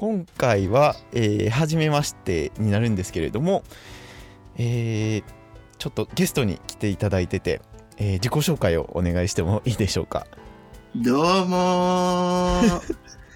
[0.00, 3.64] 今回は、えー、初めましてになるんですけれども、
[4.56, 5.24] えー、
[5.76, 7.60] ちょっとゲストに来ていただいてて、
[7.98, 10.26] えー、自己紹介をお願いしてもいいでしょうか？
[10.96, 12.62] どうも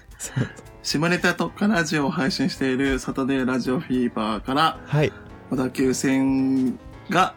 [0.81, 5.13] 下ネタ特化ラジオを配信しているサタデーラジオフィーバーから、はい、
[5.51, 6.79] 小田急線
[7.11, 7.35] が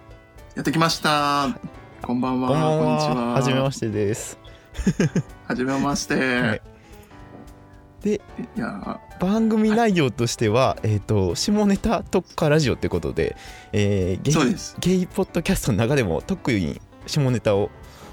[0.54, 1.54] やってきました。
[2.00, 2.48] こんばんは。
[2.48, 3.14] こんにちは。
[3.14, 3.32] は。
[3.34, 4.38] はじめましてです。
[5.46, 6.14] はじめまして。
[6.14, 6.77] はい
[8.02, 8.20] で、
[8.56, 13.36] いや番組内容としては、えっ、と下ネタ特化ラジオってことで、
[13.73, 14.77] えー、ゲイそうです。
[14.80, 17.70] ゲイポッドキャストの中でも特に下ネタを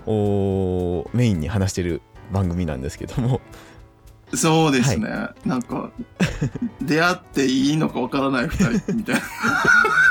[0.08, 2.02] おーメインに話してる
[2.32, 3.42] 番組なんですけども、
[4.34, 5.08] そうですね。
[5.46, 5.92] なんか、
[6.82, 9.22] 出会っていいのかわからない二人みたいな。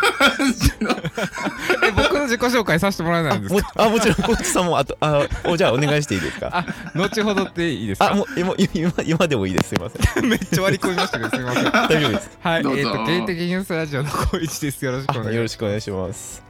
[1.87, 3.73] え僕の自己紹介させてもらえないんですもか？
[3.77, 6.49] あ もちろんこっちさんもあとあおじゃあお願いしていいですか？
[6.53, 6.65] あ
[6.95, 8.13] 後ほどっていいですか？
[8.13, 12.31] あもうえもう今今でもいいですすいませんめっちゃ割り込みましたけどすみません 大丈夫です。
[12.41, 16.43] はいえっ、とゲイ的ニュースラジオの小一ですよろしくおあ願いよろしくお願いします。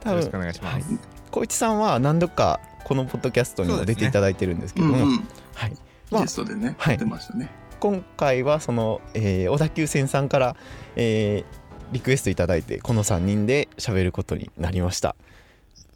[0.00, 0.86] 多よろしくお分願いします、
[1.30, 5.28] 小一さんは何度かこのポッドキャストにも出ていただいてるんですけども、うんうん。
[5.54, 5.76] はい。
[6.10, 7.50] まあゲストでね、はい出ましたね。
[7.80, 10.56] 今回はその、えー小田急線さんから、
[10.96, 11.59] えー
[11.92, 15.16] リクエストいただいてこの3人で喋ることになりました。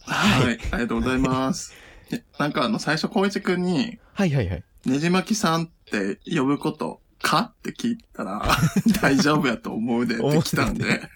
[0.06, 0.58] はい。
[0.72, 1.72] ありがとうございます。
[2.12, 4.64] えなんかあの、最初、光一くんに、はいはいはい。
[4.84, 8.46] ねじまきさんって呼ぶことかって聞いたら、
[9.00, 10.42] 大丈夫やと思うでって。
[10.42, 11.08] 来たんで、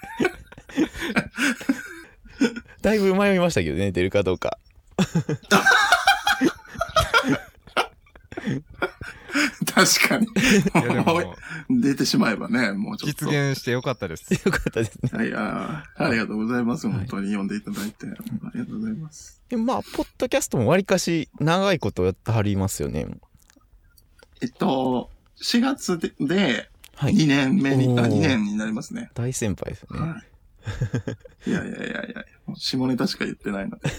[2.81, 4.59] だいぶ迷いましたけどね出るかどうか
[9.67, 10.29] 確かに。
[11.83, 13.27] 出てしまえばね、もうちょっと。
[13.27, 16.87] 実現してよかったですよかったですねいやーありがとうございます。
[16.87, 18.07] はい本当に読んでいただいて。
[18.07, 18.11] あ
[18.55, 19.41] りがとうございます。
[19.49, 23.07] でもまあポッドキャストもわりかし長いことやってはりますよね
[24.41, 25.11] えっと、
[25.43, 29.11] 4月でではい2年目に、あ、おー2年になりますね。
[29.15, 30.23] 大先輩ですねは
[31.47, 31.51] い。
[31.51, 32.25] いやいやいやいや、
[32.57, 33.91] 下ネタしか言ってないので。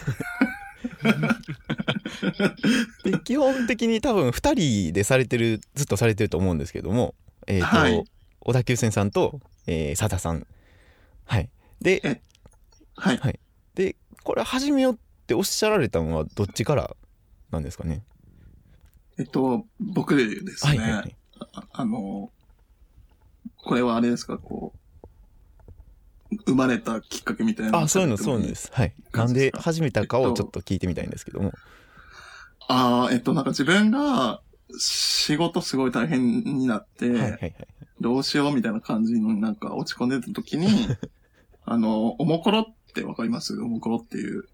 [3.04, 7.16] で基本的に多分2人でされてるずっとされてると思うんですけども
[7.48, 8.04] えっ、と、はい。
[8.40, 10.46] 小田急線さんと、えー、佐田さん。
[11.26, 11.50] はい。
[11.82, 12.22] で
[12.96, 13.40] はい。
[13.76, 16.96] でこれ始めようっておっしゃられたのはどっちから
[17.52, 18.04] なんですかね？
[19.18, 21.16] えっと、僕でですね、はいはいはい。
[21.54, 22.32] ああの、
[23.58, 24.80] これはあれですか、こう、
[26.46, 27.80] 生まれたきっかけみたいな。
[27.80, 28.68] あそういうのそういうのです。
[28.68, 28.94] すはい。
[29.14, 31.54] なんで始めたかえっとをちょっと聞いてみたいんですけども、
[32.68, 34.42] ああ、えっと、なんか自分が
[34.78, 37.56] 仕事すごい大変になって、はいはいはい。
[38.00, 40.68] どうしようみたいな感じのなんか落ち込んでた時に、
[41.66, 43.60] あの、おもころってわかります？
[43.60, 44.46] おもころっていう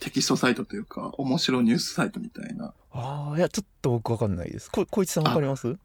[0.00, 2.72] テキストサイトというか、面白ニュースサイトみたいな。
[2.90, 4.70] ああいやちょっと僕わかんないです。
[4.70, 5.76] こ小一さんわかります？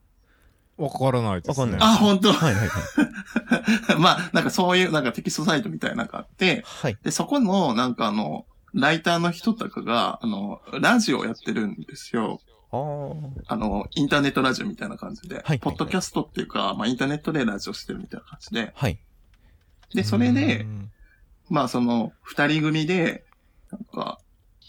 [0.78, 1.90] わからないです、ね、わかんない。
[1.90, 2.34] あ、本当。
[2.34, 4.00] はいはいはい。
[4.00, 6.98] まあ、なんかそういうなんかテキストサイトみたいなのがあって、はい。
[7.04, 12.42] で、そこの、なんかあの、ライターの人とかが、あの、ラジオをやってるんですよ。
[12.72, 15.36] あの、インターネットラジオみたいな感じで。
[15.36, 18.72] はいはいポッドキャストっていうか、まあ、インターネットでラジオしてるみたいな感じで。
[18.74, 19.00] はい。
[19.94, 20.92] で、それうで、ん。
[21.50, 23.26] まあ、その、二人組で、
[23.72, 24.20] なんか、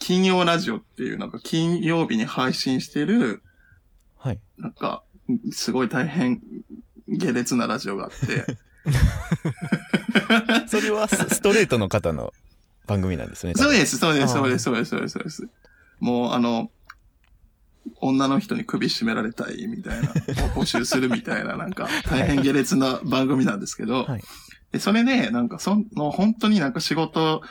[0.00, 3.42] 金曜ラジオっていう、なんか、金曜日に配信してる、
[4.18, 4.40] はい。
[4.58, 5.03] なんか、
[5.52, 6.40] すごい大変、
[7.08, 8.44] 下劣なラジオがあって、
[10.68, 12.32] それはスストレートの方の
[12.86, 13.54] 番組なんですね。
[13.56, 15.48] そうです、そうです、そうです、そうです、そうです、そうです。
[16.00, 16.70] もう、あの、
[18.00, 20.08] 女の人に首絞められたいみたいな、
[20.54, 24.22] 募集するみたいな、なんか、大変下劣な番組なんですけど、はい。
[24.72, 27.42] でそれで、なんか、その、本当になんか仕事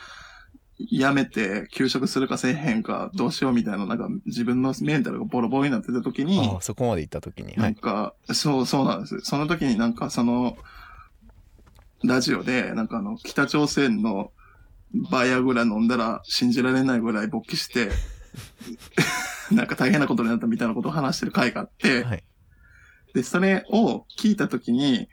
[0.80, 7.50] 辞めて休職するかせえへんかどうしようみたいな、なんか自分のメンタルがボロボロになってた時に、ああそこまで行った時に。
[7.50, 7.58] はい。
[7.58, 9.20] なんか、そう、そうなんです。
[9.22, 10.58] その時になんかその、
[12.04, 14.32] ラジオで、なんかあの、北朝鮮の
[15.12, 17.90] バイアグラ飲んだら信じられないぐらい勃起して、
[19.52, 22.24] なんか大変なことになったみたいなことを話してる回があって、はい。
[23.14, 25.08] で、それを聞いた時に、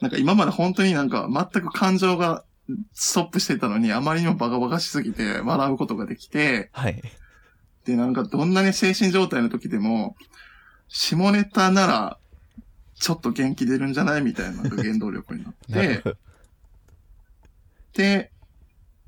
[0.00, 2.44] なんか今まで本当になんか全く感情が
[2.92, 7.00] ストップしてたのに、あまりにもバカバカしすぎて笑うことができて、はい。
[7.84, 10.16] で、なんかどんなに精神状態の時でも、
[10.88, 12.18] 下ネタなら、
[12.98, 16.02] ちょっと元気出るんじゃないみたいな原動力になって、
[17.94, 18.32] で、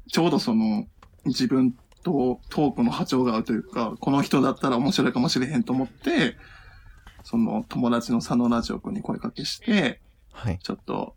[0.09, 0.87] ちょうどその、
[1.25, 1.73] 自分
[2.03, 6.37] とトークの波長が合うというか、この人だったら面白いかもしれへんと思って、
[7.25, 10.01] その友達の佐野ラジオ君に声かけして、
[10.33, 10.59] はい。
[10.63, 11.17] ちょっと、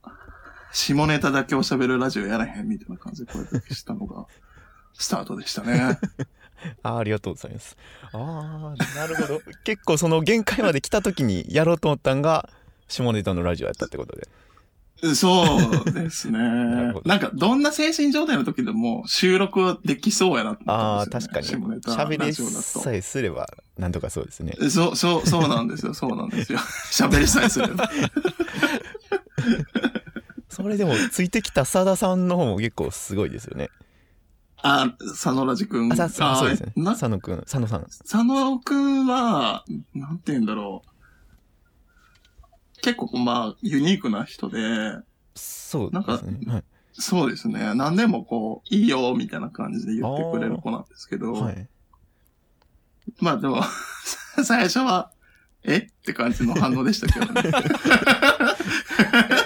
[0.72, 4.26] 下ネタだけを喋るラジオやらへんみたいな感じで声かけしたのが、
[4.94, 6.00] スタートでしたね。
[6.84, 7.76] あーありがとうございます
[8.14, 12.52] ああなるほど結構その限界まで来た時にやろうと思ったんが
[12.88, 14.28] 下ネタのラジオやったってことで。
[15.16, 15.58] そ
[15.88, 16.38] うですね。
[16.38, 21.48] るほどなんか、どんな精神状態の時でも収録はできそうやなって思ああ、確かに。
[21.48, 24.56] 喋りさえすれば、なんとかそうですね。
[24.70, 25.96] そう、そう、そうなんですよ。
[25.96, 26.60] そうなんですよ。
[26.94, 27.90] 喋りさえすれば。
[30.52, 33.70] それでも、ついてきた佐田さんの方も結構すごいですよね。
[34.58, 35.92] あ、佐野ラジ君。
[35.92, 36.74] あ、さ、さそうですね。
[36.76, 37.84] な佐野くん、佐野さん。
[37.84, 39.64] 佐野くんは、
[39.94, 40.92] なんて言うんだろう。
[42.82, 44.60] 結構、まあ、ユニークな人で、
[45.36, 46.40] そうですね。
[46.52, 46.64] はい。
[46.94, 47.74] そうですね。
[47.74, 51.68] 何でもこう、いいよ、みたいな感じで言ってくれる子なんですけど、はい。
[53.20, 53.64] まあでも、
[54.44, 55.12] 最初は、
[55.64, 55.78] え？
[55.78, 57.44] って感じの反応でしたけどね。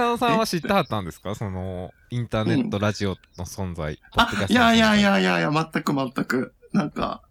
[0.00, 1.34] 佐野さんは知ってはったんですか？
[1.34, 3.98] その、インターネットラジオの存在。
[4.16, 5.02] あ、いやいやい。
[5.02, 6.54] やいやいや、全く全く。
[6.72, 7.22] なんか、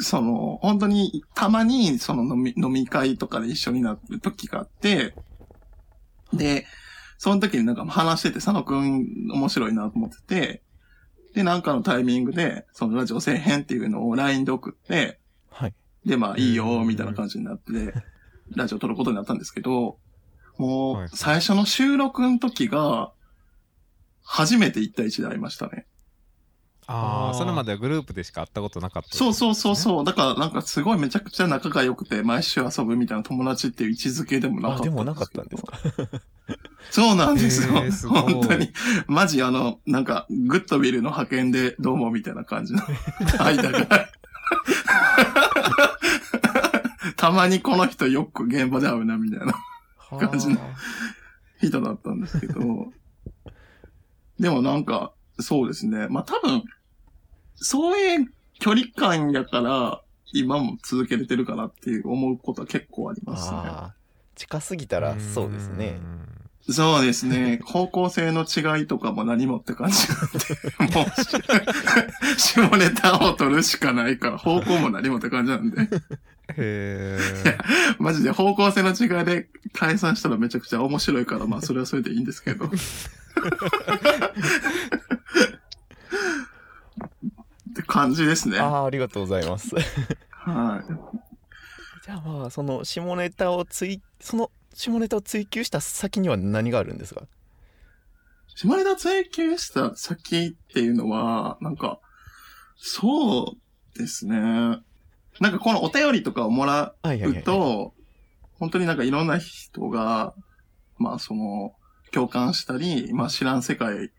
[0.00, 5.14] その、本当に、たまに、その飲み、飲み会とかで一緒になる時があって、
[6.32, 6.66] で、
[7.16, 10.62] その時になんか話してて、佐野くん面白いなと思ってて、
[11.34, 15.20] で、なんかのタイミングで、そのラジオせえへんっていうのを LINE で送って、
[15.50, 15.74] はい。
[16.04, 17.94] で、まあいいよ、みたいな感じになって、
[18.54, 19.98] ラジオ撮ることになったんですけど、
[20.58, 23.12] もはいう最初の収録の時が、
[24.22, 25.86] 初めて1対1で会いましたね。
[26.86, 29.16] ああ、それまではグループでしか会ったことなかった。
[29.16, 30.04] そうそうそうそう。
[30.04, 35.78] だからなんかすごいめちゃくちゃ仲が良くて、毎週遊ぶみたいな友達っていう位置づけでもなかっあ、たでもなかったんですか？
[36.90, 37.90] そうなんですよ。
[37.90, 38.70] す本当に。
[39.06, 42.80] マジあの、なんか、グッドビルの派遣でどうもみたいな感じの
[43.40, 44.08] 間が。
[47.16, 49.54] たまにこの人よく現場で会うなみたいな
[50.18, 50.68] 感じのは
[51.60, 52.60] 人だったんですけど。
[54.38, 56.08] でもなんか、そうですね。
[56.08, 56.64] まあ多分、
[57.56, 60.02] そういう距離感やから、
[60.32, 63.94] 今も続けれてるかなっていう思うことは結構ありあますね。
[64.34, 66.00] 近すぎたらそうですね。
[66.68, 67.60] そうですね。
[67.62, 75.76] 方向性の違いとかも何もって感じなんで、 もう、下ネタを取るしかないから、方向も何もって感じなんで、
[76.50, 77.58] へえ。
[77.98, 82.66] マジで方向性の違いで解散したらめちゃくちゃ面白いから、まあそれはそれでいいんですけど。
[82.66, 82.68] っ
[87.74, 88.58] て感じですね。
[88.58, 89.68] はああ、ありがとうございます。
[89.76, 89.80] い。
[92.04, 97.22] じゃあまあ、その下ネタを追、その下ネタを追求した先には何があるんですか？
[98.54, 101.98] 下ネタ追求した先っていうのは、なんか、
[102.76, 104.80] そうですね。
[105.40, 107.40] なんかこのお便りとかをもらはいはいはい。
[107.40, 107.94] うと、
[108.58, 110.34] 本当になんかいろんな人が、
[110.98, 111.74] まあその、
[112.12, 114.10] 共感したり、まあ知らん世界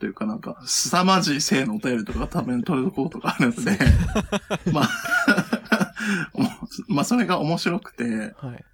[0.00, 3.78] というかなんか、凄まじい性のお便りとか多分取れることがあるので、
[4.72, 4.88] まあ、
[6.88, 8.04] まあそれが面白くて、
[8.36, 8.64] はい。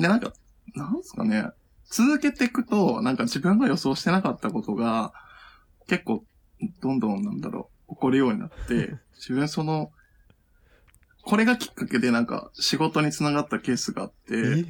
[0.00, 0.32] で、なんか、
[0.74, 1.46] なんですかね。
[1.90, 5.12] 続けていくと、なんか自分が予想してなかったことが、
[5.86, 6.24] 結構、
[6.82, 9.92] どんどんなんだろう、起こるようになって、 自分その、
[11.26, 14.64] これがきっかけでなんか仕事につながったケースがあって、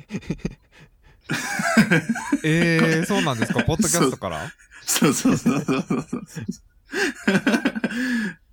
[2.43, 3.63] ええ、そうなんですか？
[3.63, 4.51] ポッドキャストから？
[4.81, 6.23] そうそうそうそうそうそう。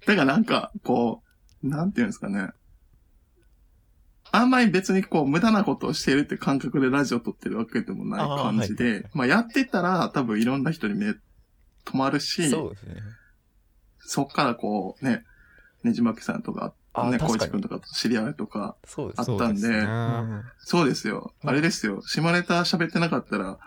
[0.06, 1.24] だからなんか、こ
[1.64, 2.50] う、なんていうんですかね。
[4.32, 11.18] あんまり別にこう、無駄なことをしているって感覚でラジオ撮ってるわけでもない感じで、あーはいまあやってたら多分いろんな人に目止
[11.94, 12.96] まるし、そうですね。
[14.00, 15.24] そっからこうね、
[15.84, 18.76] ねじまきさんとか、ね、あ確かにこいちくんとかと知り合いとか、
[19.16, 19.62] あったんで
[20.60, 21.34] そうですよ。
[21.44, 22.02] うんあれですよ。
[22.06, 23.58] 下ネタ喋ってなかったら、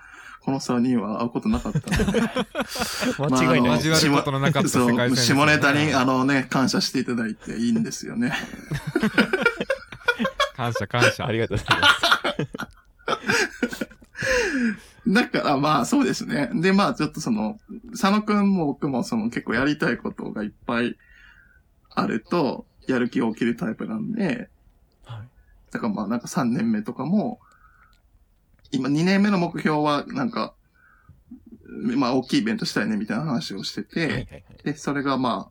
[0.47, 2.21] この3人は会うことなかったので。
[3.19, 3.73] 間違いない。
[3.85, 8.33] 交わることのなかった世界線ね下ネタに、あのね、感謝していただいていいんですよね。
[10.55, 11.33] 感謝感謝あ。
[11.33, 11.95] りがとうございます。
[15.09, 16.51] だからまあそうですね。
[16.55, 17.59] でまあちょっとその、
[17.91, 20.97] 佐野くんも僕もその結構やりたいことがいっぱい
[21.91, 24.49] あると、やる気が起きるタイプなんで、
[25.05, 25.29] はい
[25.73, 27.41] だからまあなんか3年目とかも、
[28.71, 30.55] 今2年目の目標はなんか、
[31.97, 34.45] まあ大きいイベントしたいねみたいな話をしてて、はいはいはい。
[34.65, 35.51] で、それがま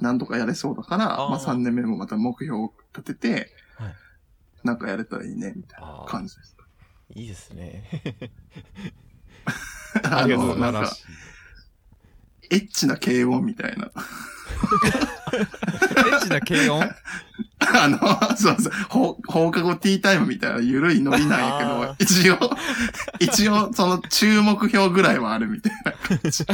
[0.00, 3.94] あ、なんとかやれそうだから、あーまあ3年目もまた目標を立てて、はい
[4.62, 6.56] なんかやれたらいいね、みたいな感じです。
[7.14, 7.84] いいですね。
[10.04, 10.90] あ ありがとうの、なんか
[12.50, 13.86] エッチな軽音みたいな。
[13.86, 16.82] エッチな軽音？
[17.66, 17.98] あの、
[18.36, 22.38] そうそう、放放課後ティータイムみたいな緩いノリなんやけあど、一応、
[23.18, 26.44] 一応、その注目標ぐらいはあるみたいな感じ。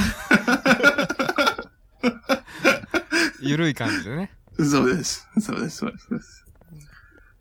[3.40, 4.30] ゆるい感じでね。
[4.58, 5.26] そうです。
[5.40, 6.06] そうです、そうです。
[6.08, 6.44] そうです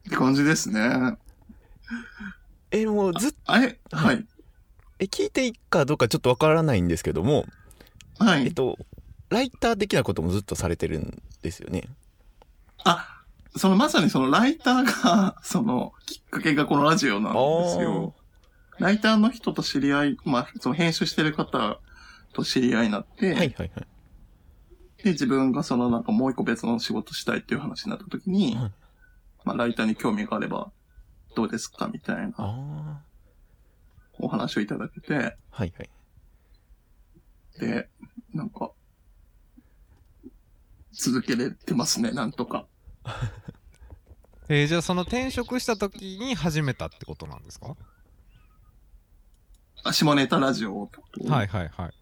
[0.07, 1.17] って感じですね。
[2.71, 3.79] え、もうずっあれ？
[3.91, 4.25] はい。
[4.99, 7.45] え、聞いていいかどうかちょっとわからないんですけども、
[8.19, 8.45] はい。
[8.45, 8.77] えっと、
[9.29, 11.83] ライター的なこともずっとされてるんですよね。
[12.83, 13.23] あ、
[13.55, 18.13] そのまさにそのライターが、 そのきっかけがこのラジオなんですよ。
[18.77, 21.79] ライターの人と知り合い、まあ、その編集してる方
[22.33, 23.71] と知り合いになって、はいはいはい。
[25.03, 28.71] で、自分がそのなんかもう一個別の仕事したいっていう話になった時に、はい
[29.43, 30.71] まあ、ライターに興味があれば、
[31.35, 33.01] どうですかみたいなあ
[34.19, 35.17] お話をいただけて、あ。
[35.51, 35.89] はいはい。
[37.59, 37.89] で、
[38.33, 38.71] なんか、
[40.91, 42.65] 続けれてますね、なんとか。
[44.49, 47.75] えーじゃあその転職した時に始めたってことなんですか？
[49.83, 50.89] あ、下ネタラジオ
[51.27, 51.93] はいはいはい。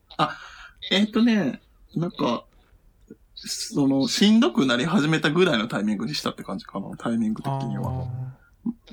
[0.91, 1.61] えっ、とね、
[1.95, 2.45] なんか、
[3.35, 8.07] その、しんどくなり始めたぐらいのタイミングにしたって感じかな、タイミング的には。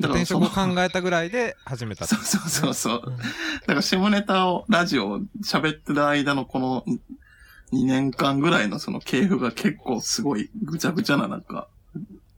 [0.01, 3.03] だから転職を考えたぐらいで始めた そうそうそうそう。
[3.07, 3.25] うんだ
[3.67, 6.85] から下ネタを、ラジオを喋ってる間のこの
[7.73, 11.69] 2年間ぐらいのその系譜が結構すごいぐちゃぐちゃななんか、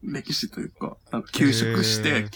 [0.02, 2.26] 歴史というか、なんか休職して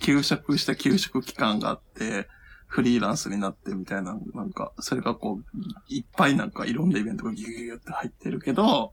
[0.00, 2.28] 休職した休職期間があって、
[2.66, 5.44] フリーランスになってみたいな、なんか、それがこう、
[5.88, 8.92] いっぱいなんかいろんなイベントがギュギュギュって入ってるけど、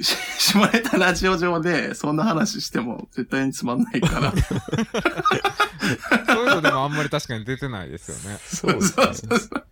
[0.00, 4.32] し下ネタラジオ上でそんな話しても絶対につまんないから。
[6.26, 8.38] そういうのでもあんまり確かに出てないですよね。
[8.46, 9.14] そうそうね。
[9.14, 9.64] そうそう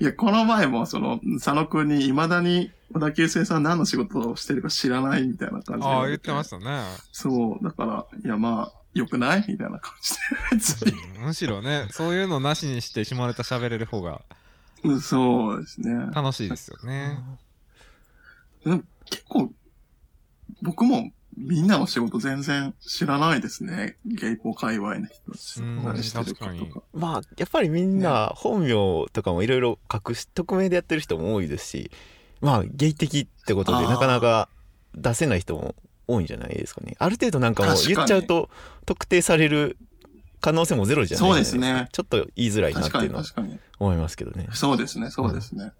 [0.00, 5.92] いや、この前も、その、佐野くんに、未だに、小田急線さん何の仕事をしてるか知らないみたいな感じで。
[5.92, 6.82] ああ、言ってましたね。
[7.12, 9.44] そう、だから、いや、まあ、良くない？
[9.46, 9.92] みたいな感
[10.58, 14.22] じで、むしろね、そういうのなしにして下ネタ喋れる方が
[14.82, 15.94] うんそうですね。
[16.12, 17.18] 楽しいですよね。
[18.64, 19.52] 結構、
[20.62, 23.96] 僕も、みんなの仕事全然知らないですね。
[24.04, 25.60] ゲイポ界隈の人たち。
[25.60, 26.82] うん何してるか確かにとか。
[26.92, 31.90] まあ、やっぱりみんな本名とかもいろいろ隠し、匿名でやってる人も多いですし、
[32.40, 34.48] まあ、ゲイ的ってことでなかなか
[34.94, 35.74] 出せない人も
[36.08, 36.96] 多いんじゃないですかね。
[36.98, 38.50] ある程度なんかもう言っちゃうと
[38.86, 39.76] 特定される
[40.40, 43.58] 可能性もゼロじゃないそうですねじゃないかちょっと言いづらいなっていうのは確かに。
[43.78, 44.48] 思いますけどね。
[44.52, 45.72] そうですね、そうですね。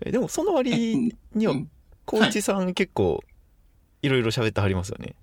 [0.00, 1.70] えでもその割にはうん
[2.06, 3.22] 高知さん結構
[4.04, 5.14] いろいろ喋ってはりますよね。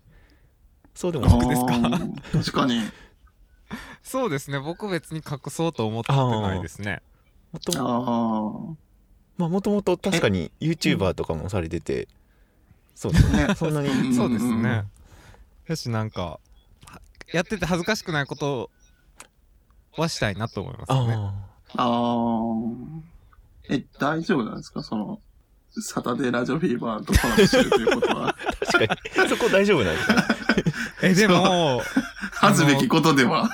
[0.95, 1.73] そうでもあなくですか？
[1.73, 2.81] ー確かに。
[4.03, 7.01] そうですね、僕別に隠そうと思ってないですね。
[7.51, 8.75] もとああ。
[9.37, 12.07] まあもともと確かに YouTuber とかもされてて、
[12.95, 13.47] そうですね。
[13.47, 13.89] ね そんなに。
[13.89, 14.85] うんそうですね。
[15.67, 16.39] よし、なんか、
[17.31, 18.69] やってて恥ずかしくないこと
[19.95, 21.13] はしたいなと思いますね。
[21.15, 21.33] あ
[21.77, 22.53] ああ。
[23.69, 24.83] え、大丈夫なんですか？
[24.83, 25.21] その、
[25.79, 28.35] サタデーラジオフィーバーとコラボしてるということは、あ、
[28.71, 29.29] 確かに。
[29.29, 30.27] そこ大丈夫なんですか？
[31.03, 31.81] え、でも、
[32.33, 33.49] 恥ずべきことでは。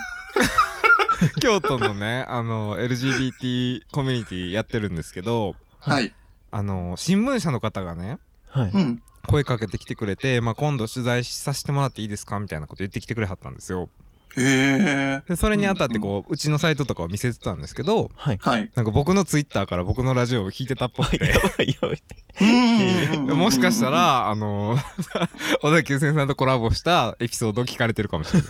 [1.42, 6.14] 京都のね、あの、LGBT コミュニティやってるんですけど、はい。
[6.52, 8.18] あの、新聞社の方がね、
[8.50, 8.72] はい。
[8.74, 9.02] うん。
[9.28, 12.40] 声かけてきてくれて、まあ、今度取材させてもらっていいですか？
[12.40, 13.90] みたいなこと言ってきてくれはったんですよ。
[14.36, 15.24] へえ。
[15.28, 18.40] で、それにあたってこう、うちのサイトとかを見せてたんですけど、はい。
[18.42, 18.70] はい。
[18.76, 22.04] なんか僕のツイッターから僕のラジオを聞いてたっぽくやて、ばいやばい。
[22.40, 24.78] うん もしかした、ら、あの、
[25.62, 28.50] 小田急線さんとコラボしたエピソードを聞かれてるかもしれない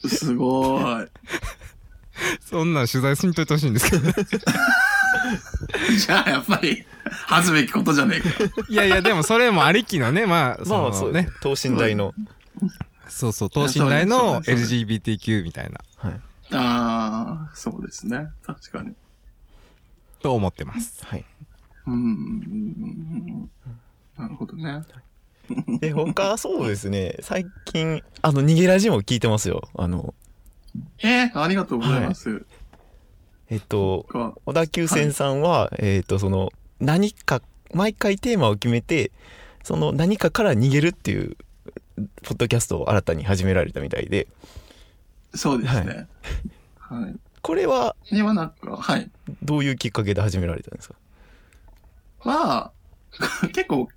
[0.00, 0.16] です。
[0.16, 1.06] すごい。
[2.40, 4.12] そんなん取材しにといてほしいんですけど。
[5.96, 6.84] じゃあ、やっぱり、
[7.26, 8.28] 恥ずべきことじゃねえか。
[8.68, 12.14] いやいや、でもそれもありきのね、まあ、そのまあそうね、等身大の。
[13.08, 16.20] そうそう、等身大の LGBTQ みたいな、はい。
[16.52, 18.28] ああ、そうですね。
[18.42, 18.94] 確かに。
[20.20, 21.04] と思ってます。
[21.04, 21.24] はい。
[21.86, 23.50] うん。
[24.16, 24.82] なるほどね。
[25.80, 27.16] で、他そうですね。
[27.20, 29.68] 最近、あの、逃げラジも聞いてますよ。
[29.76, 30.14] あの、
[31.02, 32.44] えー、ありがとうございます。
[33.50, 36.50] えっと、か小田急線さんは、えっと、その、
[36.80, 37.40] 何か、
[37.72, 39.10] 毎回テーマを決めて、
[39.62, 41.36] その何かから逃げるっていう、
[42.22, 44.28] ポッドキャストを新たに始められたみたいで、
[45.34, 46.08] そうですね。
[46.78, 47.16] はい。
[47.42, 49.10] これはではなんか、はい。
[49.42, 50.94] どういうきっかけで始められたんですか？
[52.20, 52.72] は、
[53.52, 53.88] 結構、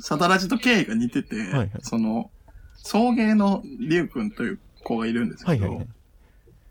[0.00, 2.30] サタラジと経緯が似てて、はいはいその、
[2.76, 5.88] 送迎のリュウ君という子がいるんですけど、はいはいはい。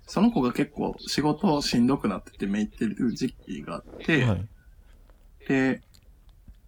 [0.06, 4.48] その子が結構仕事しんどくなっててめいってる時期があって、はい。
[5.48, 5.82] で、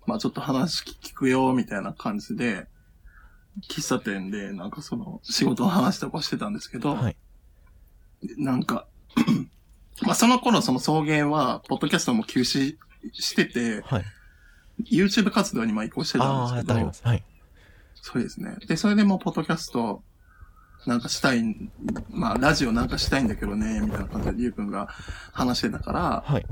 [0.05, 2.67] まあちょっと話聞くよ、みたいな感じで、
[3.67, 7.17] 喫茶店でなんかその仕事の話とかしてたんですけど、はい。
[8.37, 8.87] なんか、
[10.03, 12.77] まあその頃その送迎は、ポッドキャストも休止
[13.13, 14.05] してて、はい。
[14.91, 16.91] YouTube 活動にまあ移行してたんですけど。
[17.09, 17.23] はい。
[17.95, 18.55] そうですね。
[18.67, 20.03] で、それでもうポッドキャスト
[20.85, 21.71] なんかしたいん、
[22.09, 24.87] まあ、ラジオなんかしたいんだけどね、みたいな感じで、りゅうくんが
[25.33, 26.45] 話してたから、はい。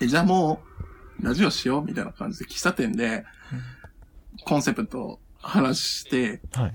[0.00, 0.66] え、じゃあも
[1.20, 3.24] う、ラジオしようみたいな感じで、喫茶店で、
[4.44, 6.74] コンセプトを話して、はい。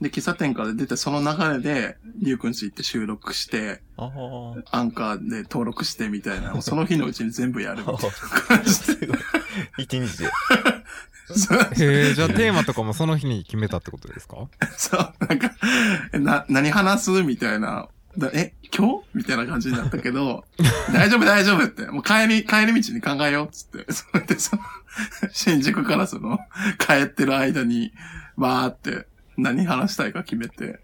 [0.00, 3.82] で、喫茶店から出て、その流れで、りゅうくんち行って収録して。
[3.96, 9.08] アンカーで登録してみたいな、 もうその日のうちに全部やるみたいな す感じで。
[9.78, 10.26] 一日で。
[11.78, 14.48] へえじゃあテーマとかもその日に決めたってことですか？
[14.76, 15.52] そう、なんか、
[16.12, 17.10] えな、何話す？
[17.22, 17.88] みたいな。
[18.18, 19.04] だえ、今日？
[19.14, 20.44] みたいな感じになったけど、
[20.92, 24.62] 大丈夫大丈夫って、もう帰り、帰り道に考えようっつって、 それでその、
[25.32, 26.38] 新宿からその、
[26.78, 27.92] 帰ってる間に、
[28.36, 29.06] わーって、
[29.38, 30.80] 何話したいか決めて。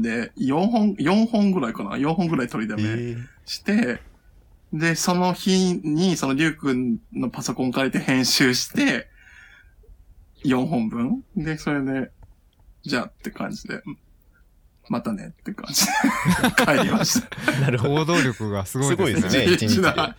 [0.00, 4.00] で、4本、4本ぐらいかな ?4 本ぐらい取りだめええして、
[4.72, 9.08] で、その日に、そのりゅうくんのパソコン借りて編集して、
[10.44, 11.22] 4本分。
[11.36, 12.10] で、それで、
[12.82, 13.80] じゃあって感じで、ん
[14.88, 15.92] またねって感じで
[16.80, 17.60] 帰りました。
[17.60, 17.94] なるほど。
[18.00, 20.16] 行動力がすごいですねすごいですね一日でだ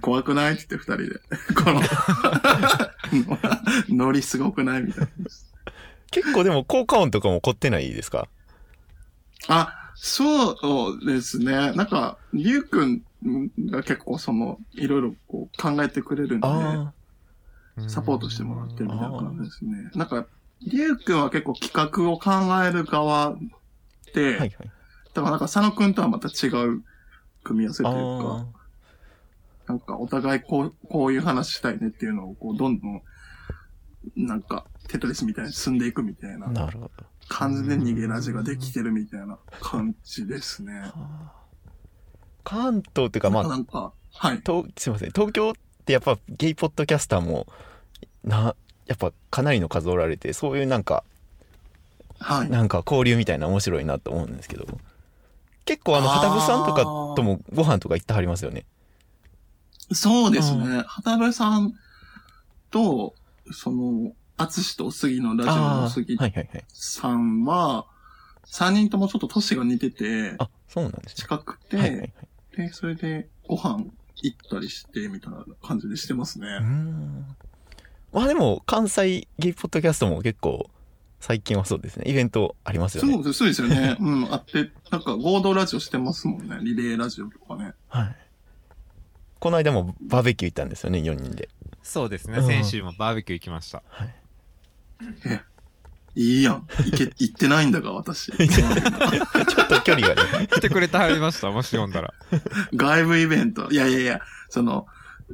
[0.00, 1.20] 怖くないって言って二人で。
[1.54, 1.82] この、
[4.06, 5.08] ノリすごくないみたいな。
[6.10, 8.28] 結構でも効果音とかも凝ってないですか？
[9.48, 10.52] あ、そ
[10.98, 11.72] うですね。
[11.72, 13.02] なんか、りゅうくん
[13.70, 16.92] が結構その、いろいろこう考えてくれるんで、あ
[17.86, 19.90] サポートしてもらってるみたいな感じですね。
[19.94, 20.26] なんか、
[20.62, 22.30] りゅうくんは結構企画を考
[22.64, 23.36] える側
[24.14, 24.40] で、あ。
[24.40, 24.50] はいはい。
[25.14, 26.82] だからなんか佐野くんとはまた違う
[27.42, 28.46] 組み合わせというか
[29.68, 33.02] あ、なんかお互いこう、こういう話したいねっていうのをこう、どんどん、
[34.16, 36.38] なんか、テトリスみたいに進んでいくみたいあ。
[36.38, 36.90] ななるほど。
[37.28, 40.72] 感じで逃げラジができてるみたいな感じですね。
[42.42, 44.40] 関東っていうかまあなんか、はい。
[44.46, 45.52] 東すいません東京
[45.88, 47.46] ってやっぱゲイポッドキャスターも
[48.24, 48.54] な
[48.86, 51.02] やっぱかなりの数おられてそういうなんか
[52.20, 52.50] はい。
[52.50, 54.66] なんか交流みたいな面白いなと思うんですけど。
[55.64, 56.18] 結構あのあー。
[56.18, 58.64] 旗部さんとかともご飯とか行ってはりますよね。
[59.92, 60.82] そうですうね。
[60.86, 61.74] 畑部さん
[62.70, 63.14] と、
[63.52, 66.18] その、アツシと杉のラジオのあ杉
[66.72, 67.86] さんは、
[68.44, 71.14] 三人ともちょっと年が似てて、あそうなんですね。
[71.16, 72.12] 近くて、はいはいはい。
[72.56, 73.86] で、それでご飯
[74.22, 76.58] 行ったりして、みたいな感じでしてますね。
[76.58, 77.36] ん。
[78.12, 80.70] まあでも関西ゲイポッドキャストも結構
[81.20, 82.04] 最近はそうですね。
[82.08, 83.12] イベントありますよね。
[83.12, 83.96] そうです、そうですよね。
[84.00, 86.58] うん、あって、なんか合同ラジオしてますもんね。
[86.62, 87.74] リレーラジオとかね。
[87.88, 88.16] はい。
[89.40, 91.48] この間もバーベキュー行ったんですよね4人で。
[91.82, 92.38] そうですね。
[92.38, 92.46] うん。
[92.46, 93.82] 先週もバーベキュー行きました。
[93.88, 94.14] はい
[96.18, 96.66] いいやん。
[96.84, 98.32] 行け、 行ってないんだが、私。
[98.36, 102.12] ちょっと距離がね来てくれてはりましたもし読んだら
[102.74, 103.70] 外部イベント。
[103.70, 104.86] いやいやいや、その、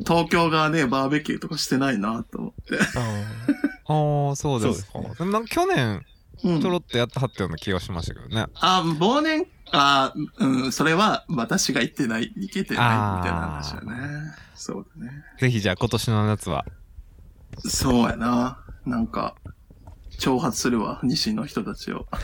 [0.07, 2.79] 東京側でバーベキューとかしてないなと思って。
[2.79, 6.03] あーああそうですかでもなんか去年
[6.43, 14.35] うんちょろっとやってはったような気がしましたけどねあ、忘年、あ、うん、それは私が行ってない、行けてないみたいな話だね。
[14.55, 15.13] そうだね。
[15.39, 16.65] ぜひじゃあ今年の夏は
[17.59, 18.59] そうやな。
[18.87, 19.35] なんか、
[20.19, 22.07] 挑発するわ、西の人たちを。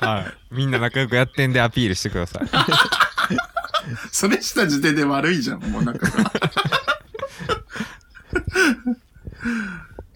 [0.00, 0.54] はい。
[0.54, 2.48] みんな仲良くやってんでアピールしてください。
[4.12, 6.06] それした時点で悪いじゃん、もうなんか。
[6.10, 6.32] が。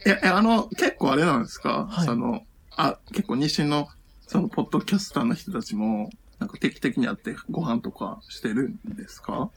[0.07, 2.07] いや、いやあの、結構あれなんですか、はい。
[2.07, 2.44] その、
[2.77, 3.88] あ、結構西の、
[4.27, 9.51] その、ポッドキャスターの人たちも、なんか定期的に会ってご飯とかしてるんですか？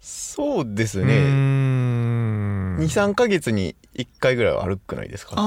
[0.00, 1.30] そうですね。
[1.30, 2.76] ん。
[2.78, 5.42] 23ヶ月に1回ぐらいは歩くないですかあ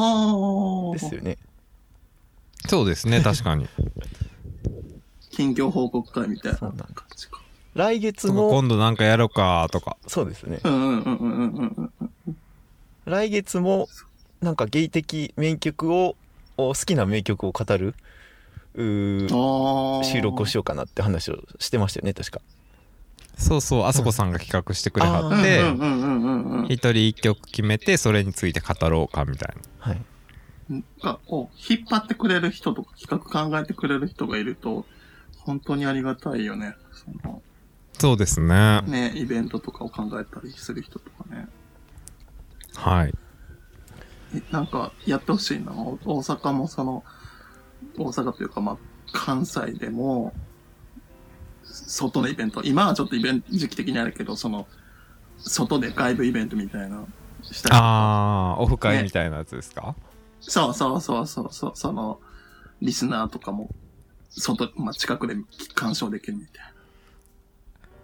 [0.91, 0.93] あ。
[0.93, 1.37] ですよね。
[2.67, 3.67] そうですね確かに。
[5.31, 7.41] 近況報告会みたいなそうなん感じか。
[7.73, 9.97] 来月も今度なんかやろうかとか。
[10.07, 10.59] そうですね。
[10.63, 11.91] うんうんうんうんうん
[12.27, 12.37] うん。
[13.05, 13.87] 来月も
[14.41, 16.15] なんかゲイ的名曲を
[16.57, 17.95] お好きな名曲を語る。
[18.75, 22.41] 収録をしようかなって話をしてましたよね確か
[23.37, 26.73] そうそうあそこさんが企画してくれはうんって。
[26.73, 30.01] 一人一曲決めてそれについて語ろうかみたいなはい
[31.01, 34.85] がこう引っ張ってくれる人とか企画考えてくれる人がいると、
[35.39, 36.75] 本当にありがたいよね。
[36.91, 37.41] その
[37.99, 41.47] そうですねね、イベントとかを考えたりする人とかね。
[42.75, 43.13] はい
[44.35, 45.73] えなんか、やってほしいな。
[45.73, 47.03] お大阪もその、
[47.97, 48.77] 大阪というか、まあ、
[49.11, 50.33] 関西でも、
[51.63, 54.67] 外のイベント、今はちょっとイベント、時期的にあるけど、その、
[55.37, 57.03] 外で外部イベントみたいな、
[57.43, 57.77] したりとか。
[57.77, 59.95] ああオフ会みたいなやつですか、
[60.41, 62.19] そうそうそうそうそう、その、
[62.81, 63.69] リスナーとかも、
[64.29, 65.35] 外、まあ、近くで
[65.75, 66.73] 鑑賞できるみたい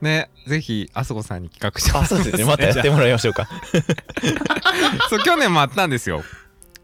[0.02, 2.45] ねぜひあそこさんに企画してもらあそうですね。
[2.45, 3.48] またやってももらいましょうか。
[5.10, 6.24] そう去年もあったんですよ。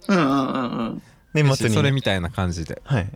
[0.07, 1.01] うんうんうんうん。
[1.33, 1.75] 年末に。
[1.75, 2.81] それみたいな感じで。
[2.83, 3.09] はい。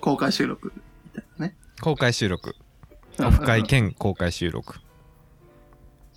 [0.00, 1.56] 公開収録みたいなね。
[1.80, 2.54] 公開収録
[3.18, 4.80] うんオフ会兼公開収録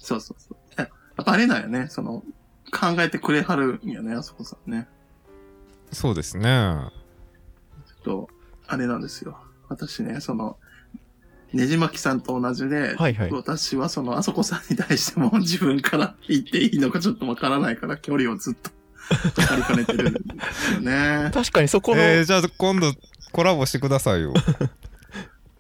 [0.02, 0.58] そうそうそう。
[0.78, 1.88] やっぱあれだよね。
[1.90, 2.24] その、
[2.72, 4.88] 考えてくれはるんやね、あそこさんね。
[5.92, 6.78] そうですね
[8.04, 8.30] と、
[8.68, 9.38] あれなんですよ。
[9.70, 10.58] 私ね、その、
[11.54, 18.72] ねじまきさんと同じで、はいはい私はその、あそこさんに対しても 自分から言っていいのかちょっとわからないから、距離をずっと
[19.42, 20.20] 測りかねてるんで
[20.52, 21.30] すよね。
[21.36, 22.94] 確かにそこの、えー、 じゃあ今度
[23.32, 24.34] コラボしてくださいよ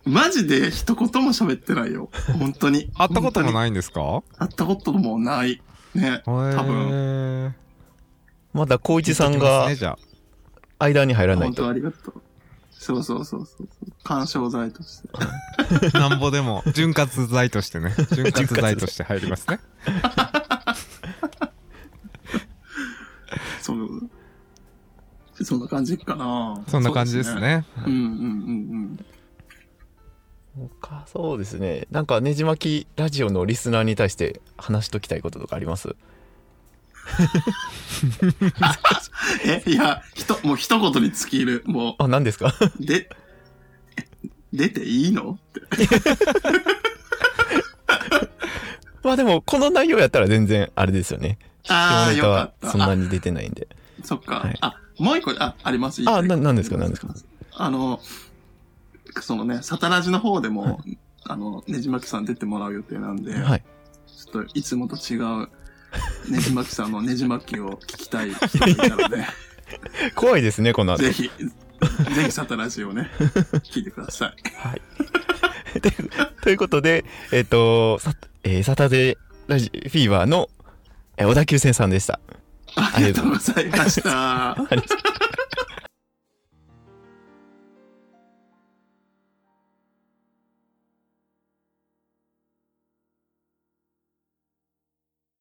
[0.05, 2.09] マジで一言も喋ってないよ。
[2.39, 2.89] 本当に。
[2.97, 3.53] 会ったこともい。
[3.53, 4.23] ないんですか？
[4.37, 5.61] 会ったこともない。
[5.93, 6.21] ね。
[6.25, 7.55] 多多分
[8.53, 9.97] まだ光一さんがね、じゃ
[10.79, 12.21] 間に入らない本当とありがとう。
[12.71, 13.67] そうそうそうそう。
[14.03, 15.09] 干渉剤として。
[15.93, 19.59] あ なんぼでも潤滑剤としてね潤滑剤として入りますね
[23.61, 24.09] そう。
[25.43, 26.61] そんな感じかな。
[26.67, 27.39] そんな感じです。
[27.39, 28.60] ねうんうんうんか
[31.11, 31.87] そうですね。
[31.91, 35.89] なんかねじ巻きラジオのリスナーに対して話しときたいこととかあります？
[35.89, 35.95] うん。
[39.45, 41.63] え、いや、ひと、もう一言に尽きる。
[41.65, 42.53] もあ何ですか？
[42.79, 43.09] う、で、
[44.53, 45.31] 出ていいの？
[45.31, 45.61] って。
[49.03, 51.37] まあでもこの内容やったら全然あれですよね。
[51.67, 52.71] ああ、よかった。
[52.71, 53.67] そんなに出てないんで。
[53.71, 54.35] あそっか。
[54.39, 54.57] はい。
[54.61, 56.01] あ、もう一個、あ、あります？
[56.07, 56.77] あななんですか？
[56.77, 57.13] なんですか？
[57.53, 57.99] あの、
[59.21, 60.79] そのね、サタラジの方でも、
[61.25, 63.63] あの、ねじまきさん出てもらう予定なんで、はい。
[64.07, 65.47] ちょっといつもと違う、
[66.29, 69.25] ねじまきさんの ねじまきを聞きたい人がいたので、
[70.15, 71.03] 怖いですねこの後。
[71.03, 71.29] ぜひ、ぜ
[72.25, 73.09] ひサタラジをね、
[73.63, 74.35] 聞いてください。
[74.55, 74.81] はい。
[76.43, 80.49] ということでえっ、とさ、えーサタデーラジフィーバーの、
[81.17, 82.19] えー小田急線さんでした。
[82.75, 84.51] ありがとうございました。
[84.51, 85.30] ありがとうございました